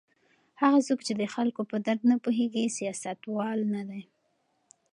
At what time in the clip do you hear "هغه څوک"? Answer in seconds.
0.61-0.99